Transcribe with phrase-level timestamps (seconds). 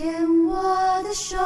[0.00, 0.10] 牵
[0.46, 1.44] 我的手，牵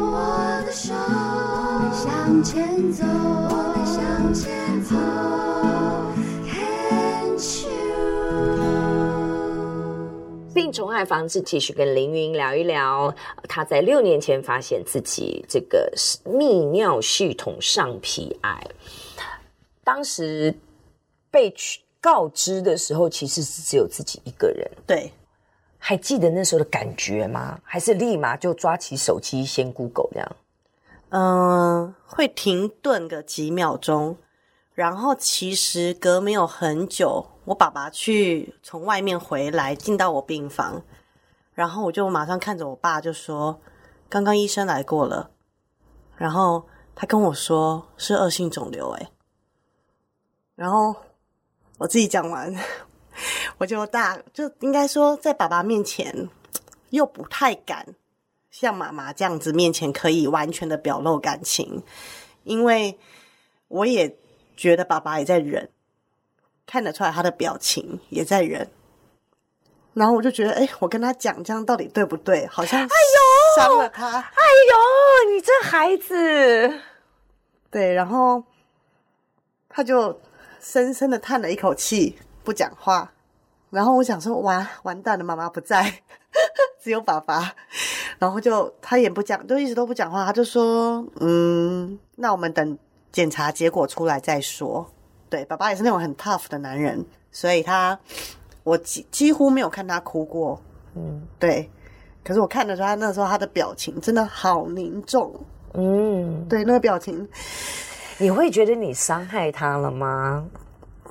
[0.00, 0.26] 我
[0.66, 4.96] 的手，我们向前走，我们向前走。
[10.52, 13.14] 病虫害防治继续跟凌云聊一聊。
[13.48, 15.92] 他在六年前发现自己这个
[16.24, 18.66] 泌尿系统上皮癌，
[19.84, 20.52] 当时
[21.30, 21.54] 被
[22.00, 24.68] 告知的时候，其实是只有自己一个人。
[24.84, 25.12] 对。
[25.88, 27.60] 还记得那时候的感觉吗？
[27.62, 30.36] 还是立马就抓起手机先 Google 这样？
[31.10, 34.16] 嗯、呃，会停顿个几秒钟，
[34.74, 40.82] 然后其实隔没有很久，我爸爸去从外面回来，进到我病房，
[41.54, 43.60] 然后我就马上看着我爸就说
[44.10, 45.30] ：“刚刚医生来过了。”
[46.18, 46.66] 然后
[46.96, 49.08] 他跟我说是恶性肿瘤，哎，
[50.56, 50.96] 然后
[51.78, 52.52] 我自己讲完。
[53.58, 56.28] 我就大就应该说，在爸爸面前
[56.90, 57.86] 又不太敢
[58.50, 61.82] 像妈妈这样子面前可以完全的表露感情，
[62.44, 62.98] 因为
[63.68, 64.16] 我也
[64.56, 65.70] 觉得爸爸也在忍，
[66.66, 68.70] 看得出来他的表情也在忍。
[69.94, 72.46] 然后我就觉得，哎，我跟他讲这样到底对不对？
[72.48, 74.18] 好像哎呦伤了他。
[74.20, 76.80] 哎呦，你这孩子。
[77.70, 78.44] 对，然后
[79.70, 80.20] 他就
[80.60, 82.18] 深深的叹了一口气。
[82.44, 83.12] 不讲话，
[83.70, 85.92] 然后我想说完完蛋了，妈妈不在，
[86.82, 87.52] 只有爸爸，
[88.18, 90.24] 然后就他也不讲，就一直都不讲话。
[90.24, 92.78] 他就说：“嗯，那我们等
[93.12, 94.86] 检查结果出来再说。”
[95.28, 97.98] 对，爸爸也是那种很 tough 的男人，所以他
[98.62, 100.60] 我几几乎没有看他哭过。
[100.94, 101.68] 嗯，对。
[102.22, 105.32] 可是我看得出他那时候他的表情真的好凝重。
[105.74, 107.28] 嗯，对，那个表情，
[108.18, 110.44] 你会觉得你伤害他了吗？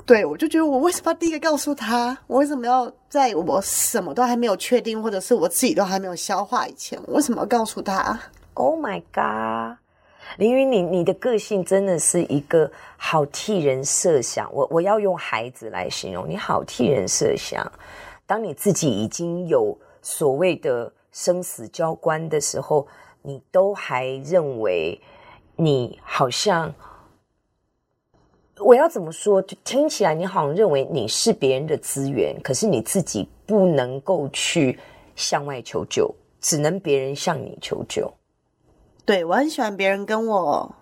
[0.05, 2.15] 对，我就觉得我为什么要第一个告诉他？
[2.27, 8.19] 我为什么要在我什么都还没有确定，或者是我自己都还没有消化以前，我为什么要告诉他
[8.53, 9.79] ？Oh my god，
[10.37, 14.47] 林云，你你的个性真的是一个好替人设想。
[14.53, 17.65] 我我要用孩子来形容，你好替人设想。
[18.27, 22.85] 当你自己已经有所谓的生死交关的时候，
[23.23, 25.01] 你都还认为
[25.55, 26.71] 你好像。
[28.59, 29.41] 我要怎么说？
[29.41, 34.79] 就听起来你好像认为你是别人的资源，可是你自己不能够去
[35.15, 38.13] 向外求救，只能别人向你求救。
[39.03, 40.73] 对，我很喜欢别人跟我，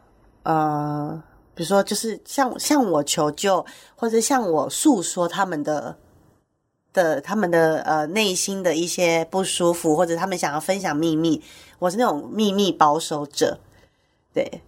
[0.43, 1.23] 呃，
[1.55, 5.97] 比如说就是向向我求救，或者向我诉说他们的
[6.93, 11.41] 的他们的呃内心的一些不舒服，或者他们想要分享秘密。
[11.79, 13.57] 我是那种秘密保守者。
[14.31, 14.61] 对，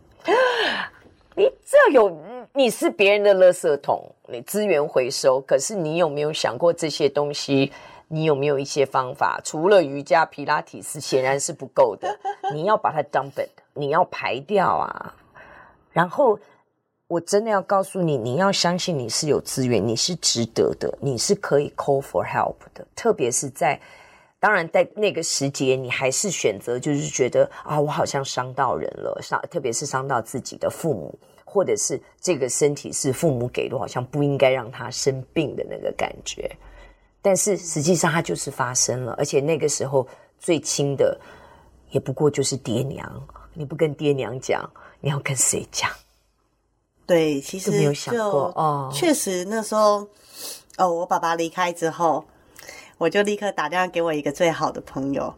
[1.38, 2.10] 你这有。
[2.58, 5.42] 你是别人的垃圾桶，你资源回收。
[5.42, 7.72] 可是你有没有想过这些东西？
[8.08, 9.42] 你有没有一些方法？
[9.44, 12.18] 除了瑜伽、皮拉提斯，显然是不够的。
[12.54, 15.14] 你要把它 dump it，你要排掉啊。
[15.92, 16.40] 然后，
[17.08, 22.88] 我真的要告诉你，你要相信你是有资源，你是值得的，你是可以 call for help 的。
[22.96, 23.78] 特别是在，
[24.40, 31.14] 当然在那个时节，你还是选择就是觉得啊，我好像伤到人了，伤，特别是伤到自己的父母。
[31.56, 36.54] 或者是这个身体是父母给的，好像不应该让他生病的那个感觉，
[37.22, 40.06] 但是实际上它就是发生了，而且那个时候
[40.38, 41.18] 最亲的
[41.92, 43.10] 也不过就是爹娘，
[43.54, 45.90] 你不跟爹娘讲，你要跟谁讲？
[47.06, 48.92] 对，其实没有想过哦。
[48.94, 50.06] 确实那时候，
[50.78, 52.26] 哦，我爸爸离开之后，
[52.98, 55.34] 我就立刻打电话给我一个最好的朋友，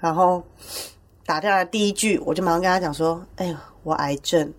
[0.00, 0.42] 然后
[1.26, 4.50] 打电话第一句，我就马上跟他讲说：“哎呀，我癌症。”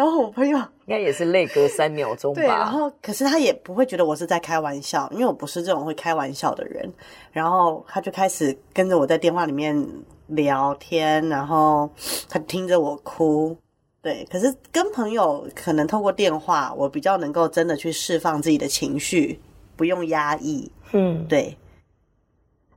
[0.00, 2.40] 然后我朋友应该也是泪隔三秒钟吧。
[2.40, 6.90] 对，然后可是他也不会觉得我是在开玩笑，因为我不是这种会开玩笑的人。
[7.32, 9.86] 然后他就开始跟着我在电话里面
[10.28, 11.90] 聊天，然后
[12.30, 13.54] 他听着我哭。
[14.00, 19.38] 对，可是跟朋友可能透过电话，我比较能够真的去释放自己的情绪，
[19.76, 20.72] 不用压抑。
[20.92, 21.54] 嗯，对。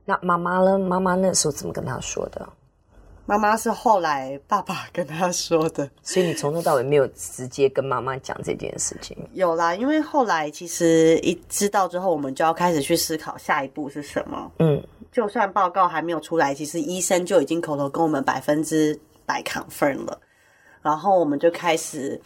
[0.04, 0.78] 那妈妈呢？
[0.78, 2.46] 妈妈那时候怎么跟他说的？
[3.26, 9.16] 妈妈是后来爸爸跟他说的，所以你从头到尾没有直接跟妈妈讲这件事情。
[9.32, 14.52] 有啦，因为后来其实一知道之后，我们就要开始去思考下一步是什么。
[14.58, 20.20] 嗯，就算报告还没有出来，其实医生就已经口头跟我们百分之百 confirm 了。
[20.82, 22.20] 然后我们就开始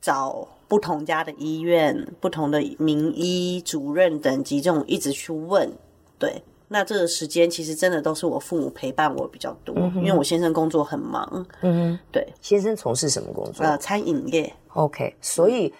[0.00, 5.68] 找不同家的医院、不同的名医主任等级这种一直去问，
[6.16, 6.40] 对。
[6.74, 11.46] 那这个时间其实真的都是我父母陪伴我比较多，嗯、因为我先生工作很忙。
[11.60, 13.64] 嗯，对，先生从事什么工作？
[13.64, 14.52] 呃，餐饮业。
[14.72, 15.72] OK，所以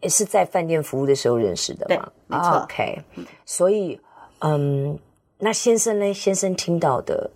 [0.00, 2.08] 也是在饭店服务的时候认识的嘛？
[2.28, 2.62] 对，没错。
[2.62, 3.02] OK，
[3.44, 4.00] 所以
[4.38, 4.96] 嗯，
[5.38, 6.14] 那先生呢？
[6.14, 7.28] 先生听到的，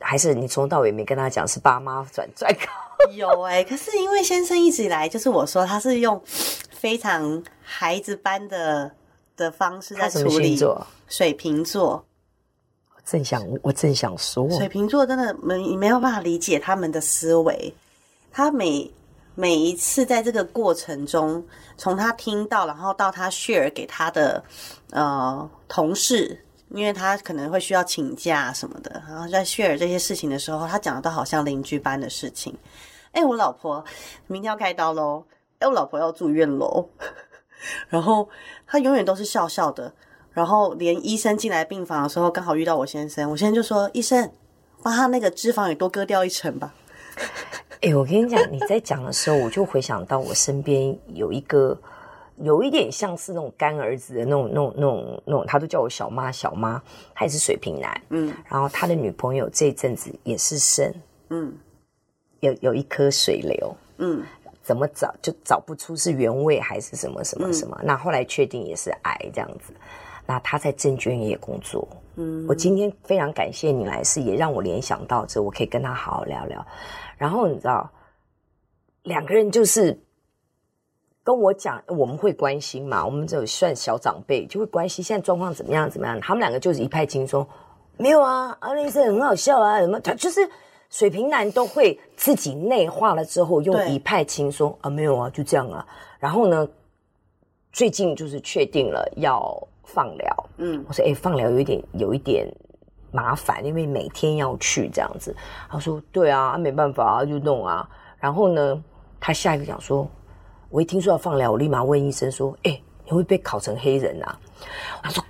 [0.00, 3.06] 还是你从头到尾没跟他讲，是爸妈转转告？
[3.14, 8.90] 有哎、欸，可是因为先生一直以来就是我说他是用非常孩子般的
[9.36, 10.58] 的方式在处理。
[11.08, 12.04] 水瓶座。
[12.94, 17.74] 我正想，我正想说，水瓶座真的没没有办法理解他们的思维。
[18.32, 18.90] 他每
[19.34, 21.44] 每一次在这个过程中，
[21.76, 24.42] 从他听到，然后到他 share 给他的
[24.90, 26.40] 呃同事。
[26.70, 32.52] 因为他可能会需要请假什么的，然后在 share 这些事情的时候，他讲的都好像邻居般的事情。
[33.12, 33.84] 哎，我老婆
[34.26, 35.24] 明天要开刀喽！
[35.60, 36.88] 哎，我老婆要住院喽！
[37.88, 38.28] 然后
[38.66, 39.92] 他永远都是笑笑的，
[40.32, 44.30] 然后连医生进来病房的时候，刚好遇到我先生，我先生就说：“医生，
[44.82, 46.74] 帮他那个脂肪也多割掉一层吧。
[47.82, 51.78] ”哎，我跟你讲，你在讲的时候，我就回想到我身边有一个。
[52.38, 56.82] 有一点像是那种干儿子的那种、那种、那种、那种，他都叫我小妈、小妈，
[57.14, 60.92] 他也是水瓶男，嗯，然后他的女朋友这一阵子也是肾，
[61.28, 61.56] 嗯，
[62.40, 64.20] 有有一颗水瘤，嗯，
[64.64, 69.72] 怎么找就找不出是原位还是什么什么什么，嗯、那后来确定也是癌这样子，
[70.26, 76.66] 那他在证券业工作，嗯，我今天非常感谢你来，是也让我联想到这，我可以跟他好好聊聊，
[77.16, 77.88] 然后你知道，
[79.04, 80.00] 两个人就是。
[81.26, 83.02] 跟我讲，我们会关心嘛？
[83.02, 86.20] 我们这算小长辈，就会关心现在状况怎么样怎么样。
[86.20, 87.48] 他们两个就是一派轻松，
[87.96, 89.98] 没有啊，阿丽森很好笑啊，什么？
[90.00, 90.46] 他就是
[90.90, 95.86] 水瓶男都会自己内化了之后，用一派轻松啊，没有啊，就这样啊。
[96.18, 96.68] 然后呢，
[97.72, 102.46] 最近就是确定了要放疗，嗯，我说哎，放疗有一点有一点
[103.10, 105.34] 麻烦，因为每天要去这样子。
[105.68, 107.88] 他说对啊，没办法啊，就弄啊。
[108.18, 108.82] 然后呢，
[109.20, 110.08] 他下一个讲说。
[110.70, 114.36] 我一听说要放疗，我立马问医生说：“哎、欸，你会被烤成黑人啊？”
[115.00, 115.24] 他说：“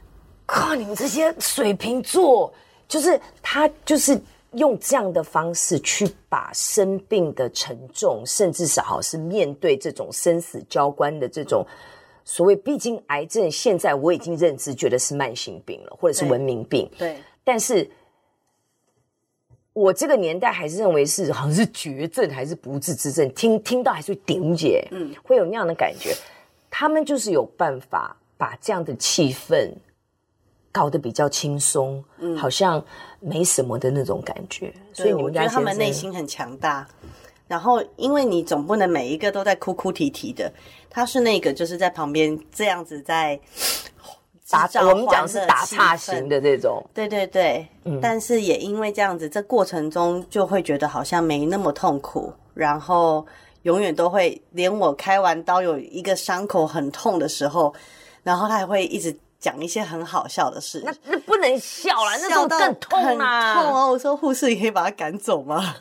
[0.46, 2.50] 靠，你们这些水瓶座，
[2.88, 4.18] 就是他就是
[4.56, 11.66] 用这样的方式去把生病的沉重，甚至是好是面对这种生死交关的这种
[12.24, 16.90] 所谓，毕竟癌症现在我已经认知觉得是慢性病了，或者是文明病。
[16.98, 17.90] 对，对但是。”
[19.74, 26.14] 我这个年代还是认为是好像是绝症还是不治之症，听听到还是会顶解，嗯，会有那样的感觉。
[26.70, 29.72] 他们就是有办法把这样的气氛
[30.74, 32.84] 搞得比较轻松，嗯，好像
[33.20, 34.74] 没什么的那种感觉。
[34.92, 36.84] 所以你们家我觉得他们内心很强大。
[37.46, 40.52] 然后，因为你总不能每一个都在哭哭啼啼的，
[40.90, 43.38] 他是那个就是在旁边这样子在。
[44.50, 53.26] 打我们讲是打岔型的这种，对对对，嗯，但是也因为这样子，这过程中就会觉得好像没那么痛苦，然后
[53.62, 57.74] 永远都会，连我开完刀有一个伤口很痛的时候，
[58.22, 60.82] 然后他还会一直讲一些很好笑的事。
[60.86, 63.54] 那那不能笑了，那种更痛啊！
[63.54, 63.86] 痛啊！
[63.90, 65.74] 我说护士，你可以把他赶走吗？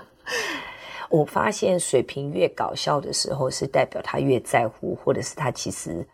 [1.08, 6.06] 我发现水瓶越搞笑的时候，是代表他越在乎，或者是他其实。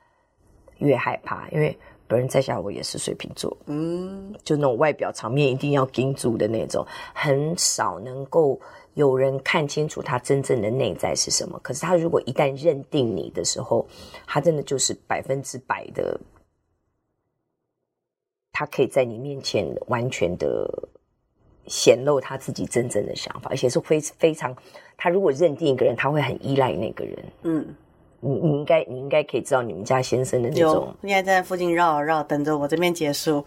[0.79, 1.79] 越害怕，因为
[2.09, 6.85] 本人在下我也是水瓶座，嗯，就那种外表场面一定要盯住的那种，
[7.15, 8.61] 很少能够
[8.95, 11.59] 有人看清楚他真正的内在是什么。
[11.63, 13.87] 可是他如果一旦认定你的时候，
[14.27, 16.19] 他真的就是百分之百的，
[18.55, 20.67] 他可以在你面前完全的
[21.67, 24.57] 显露他自己真正的想法，而且是非非常，
[24.97, 27.75] 他如果认定一个人，他会很依赖那个人，嗯。
[28.27, 33.45] 你你应该你应该可以知道你们家先生的那种，应该在附近绕绕，等着我这边结束。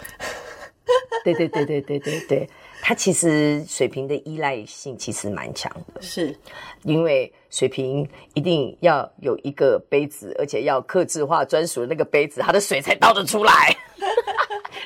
[1.26, 2.50] 对对对对对对对，
[2.80, 6.38] 他其实水瓶的依赖性其实蛮强的，是
[6.84, 13.76] 因为水瓶一定要有一个杯子，而且要客制化专属的那个杯子，他的水才倒得出来。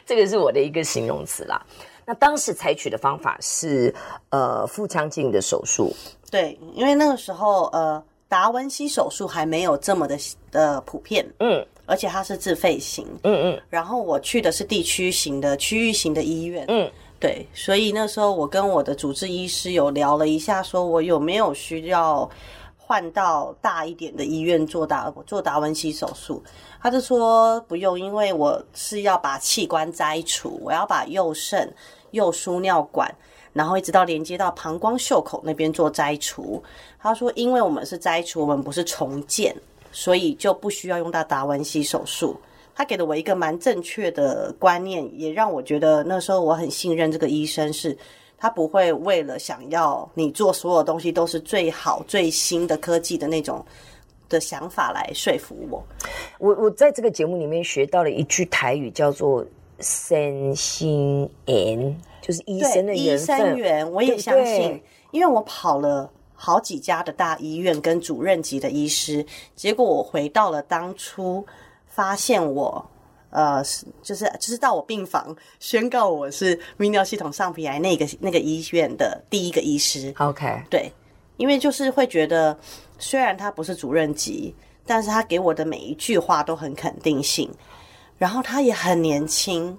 [0.05, 1.61] 这个是我的一个形容词啦。
[2.05, 3.93] 那当时采取的方法是
[4.29, 5.93] 呃腹腔镜的手术，
[6.29, 8.03] 对，因为那个时候呃。
[8.31, 10.17] 达文西手术还没有这么的
[10.53, 22.29] 呃普遍，嗯，而且它是自费型，嗯嗯，然后我去的是地区型的区域型的医院，嗯，对，所以那时候我跟我的主治医师有聊了一下，说我有没有需要
[22.91, 26.43] 换到大一点的医院做达做达文西手术，
[26.81, 31.73] 他就说不用，因为我是要把器官摘除，我要把右肾、
[32.11, 33.09] 右输尿管。
[33.53, 36.61] 然后一直到连接到膀胱袖口那边做摘除，
[36.99, 39.55] 他说，因为我们是摘除，我们不是重建，
[39.93, 42.35] 所以就不需要用到达文西手术。
[42.75, 47.97] 他给了我一个蛮正确的观念，也让我觉得那时候我很信任这个医生，是
[48.41, 53.63] 他不会为了想要你做所有东西都是最好最新的科技的那种
[54.27, 55.81] 的想法来说服我。
[56.39, 59.45] 我我在这个节目里面学到了一句台语，叫做。
[59.83, 63.35] 身心缘，就是医生的缘分。
[63.35, 71.43] 医生缘，我也相信，对对，因为我跑了好几家的大医院跟主任级的医师，结果我回到了当初
[71.87, 72.85] 发现我，
[73.31, 73.63] 呃，
[74.03, 80.13] 就是就是到我病房宣告我是泌尿系统上皮癌那个那个医院的第一个医师。
[80.19, 80.91] OK，对，
[81.37, 82.57] 因为就是会觉得，
[82.99, 84.53] 虽然他不是主任级，
[84.85, 87.49] 但是他给我的每一句话都很肯定性。
[88.17, 89.75] 然后他也很年轻，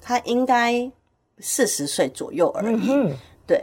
[0.00, 0.90] 他应该
[1.40, 2.90] 四十岁左右而已。
[2.90, 3.14] 嗯、
[3.46, 3.62] 对，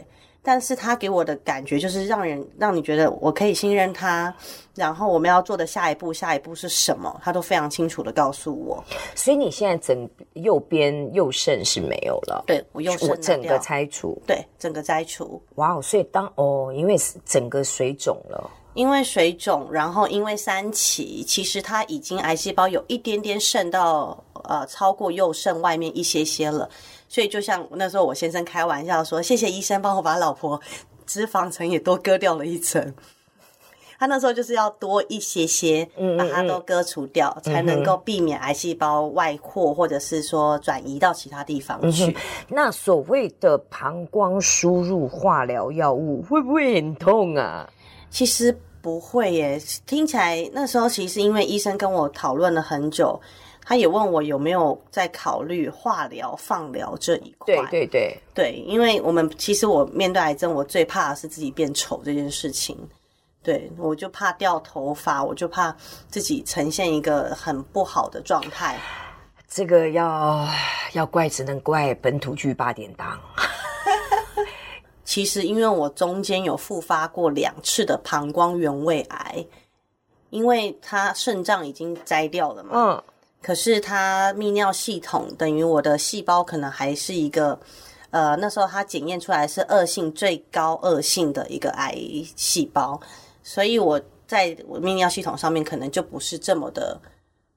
[0.50, 4.34] 但是他给我的感觉就是让人让你觉得我可以信任他。
[4.74, 8.84] 然后我们要做的下一步，下一步是什么，他都非常清楚的告诉我。
[9.14, 15.40] 所以你现在整右边右肾是没有了，对，我右肾整个拆除，对，整个摘除。
[15.56, 18.50] 哇哦，所以当哦，因为是整个水肿了。
[18.74, 26.68] 因为水肿，然后因为三期，其实它已经癌细胞有一点点渗到呃超过右肾外面一些些了，
[27.10, 30.62] 所以就像那时候我先生开玩笑说：“谢谢医生帮我把老婆
[31.06, 32.94] 脂肪层也多割掉了一层。”
[34.00, 35.86] 他那时候就是要多一些些，
[36.18, 42.06] 把它都割除掉，嗯嗯嗯，才能够避免癌细胞外扩，或者是说转移到其他地方去。
[42.06, 42.16] 嗯、
[42.48, 47.70] 那所谓的膀胱输入化疗药物会不会很痛啊？
[48.10, 53.20] 其实不会耶，听起来那时候其实因为医生跟我讨论了很久，
[53.70, 57.54] 他也问我有没有在考虑化疗、放疗这一块。
[57.54, 62.76] 对对对对，因为我们其实我面对癌症，我最怕的是自己变丑这件事情。
[63.44, 65.72] 对，我就怕掉头发，我就怕
[66.08, 68.76] 自己呈现一个很不好的状态。
[69.48, 70.48] 这个要
[70.94, 73.20] 要怪，只能怪本土剧八点档。
[75.06, 79.46] 其实，因为我中间有复发过两次的膀胱原位癌，
[80.32, 83.04] 因为它肾脏已经摘掉了嘛，嗯，
[83.42, 87.60] 可是它泌尿系统等于我的细胞可能还是一个，
[88.12, 91.96] 呃，那时候它检验出来是恶性最高恶性的一个癌
[92.36, 93.00] 细胞，
[93.44, 97.00] 所以我在我泌尿系统上面可能就不是这么的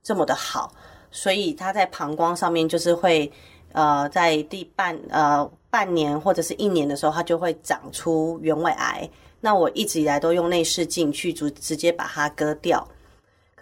[0.03, 0.73] 这么的好，
[1.11, 3.31] 所以它在膀胱上面就是会，
[3.73, 5.51] 呃，在第半呃。
[5.73, 9.09] 半年或者是一年的时候，它就会长出原位癌。
[9.41, 12.87] 那我一直以来都用内视镜去直直接把它割掉。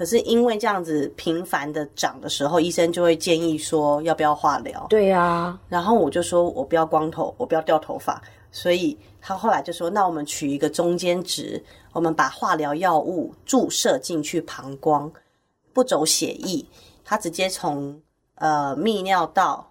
[0.01, 4.87] 可是因为这样子频繁的长的时候，医生就会建议说要不要化疗？
[4.89, 5.61] 对呀、啊。
[5.69, 8.19] 然后我就说我不要光头，我不要掉头发。
[8.51, 15.13] 所以他后来就说，那我们取一个中间值，我们把化疗药物注射进去膀胱，
[15.75, 16.65] 不走血液，
[17.05, 18.01] 它直接从
[18.37, 19.67] 呃泌尿道。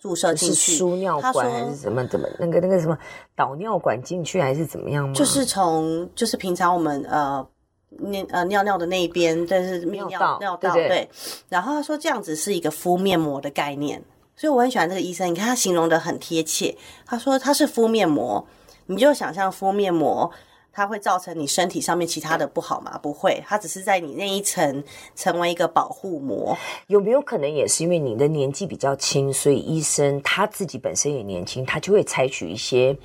[0.00, 2.96] 注射进去，是输尿管还是怎么怎么那个那个什么
[3.34, 5.12] 导尿管进去还是怎么样吗？
[5.12, 7.44] 就是从就是平常我们呃
[7.88, 11.08] 尿呃尿尿的那一边，但是泌尿道尿道对。
[11.48, 14.02] 然后他说这样子是一个敷面膜的概念，
[14.36, 15.30] 所以我很喜欢这个医生。
[15.30, 16.76] 你看他形容的很贴切，
[17.06, 18.46] 他说他是敷面膜，
[18.86, 20.30] 你就想象敷面膜。
[20.70, 22.96] 它会造成你身体上面其他的不好吗？
[23.02, 24.84] 不会，它只是在你那一层
[25.16, 26.56] 成为一个保护膜。
[26.86, 32.96] 有没有可能也是因为你的年纪比较轻，所以医生他自己本身也年轻，他就会采取一些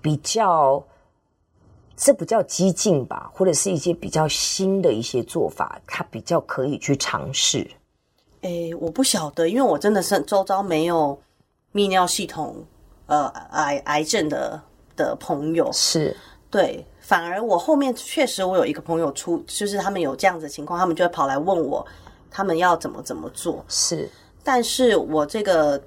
[0.00, 0.82] 比较，
[1.96, 7.66] 这不叫激进吧，或者是一些比较新的一些做法，他比较可以去尝试。
[8.42, 11.18] 诶，我不晓得，因为我真的是周遭没有
[11.72, 12.54] 泌尿系统
[13.06, 14.60] 呃癌癌症的
[14.94, 16.14] 的朋友是。
[16.48, 21.84] 对，反而我后面确实我有一个朋友出，就是他们有这样子的情况，他们就会跑来问我，
[22.30, 23.64] 他们要怎么怎么做。
[23.68, 24.08] 是，
[24.44, 25.82] 但是我这个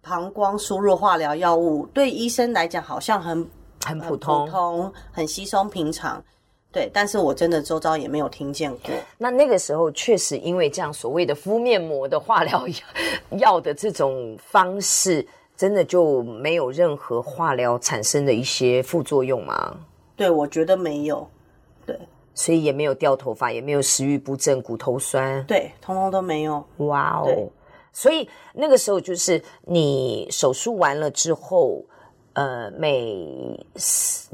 [0.00, 3.46] 膀胱输入化疗药物对医生来讲好像很
[3.84, 6.22] 很普通，很普通，很稀松平常。
[6.70, 8.90] 对，但是我真的周遭也没有听见过。
[9.18, 12.66] 那那个时候确实因为这样所谓的敷面膜的化疗
[13.38, 19.76] 药的这种方式，真的就没有任何化疗产生的一些副作用吗？
[20.16, 21.28] 对，我觉得没有，
[21.84, 21.98] 对，
[22.34, 26.64] 所以也没有掉头发，也没有食欲不振、骨头酸，对，通通都没有。
[26.78, 27.50] 哇哦！
[27.92, 31.84] 所以那个时候就是你手术完了之后，
[32.34, 33.64] 呃，每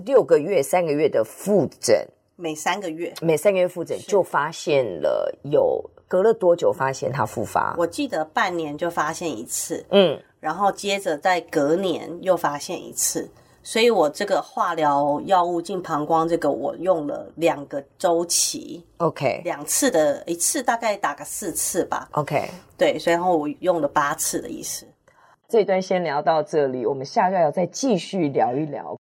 [0.04, 7.74] 六个月、三个月的复诊，每三个月，每三个月复诊就发现了有，隔了多久发现它复发？
[7.78, 13.28] 我记得半年就发现一次，嗯，然后接着在隔年又发现一次。
[13.60, 24.86] 所以我这个化疗药物进膀胱，这个我用了两个周期，OK，两次的，一次大概打个四次吧，OK，对，所以然后我用了八次的意思。
[25.48, 28.94] 这一段先聊到这里，我们下个要再继续聊一聊。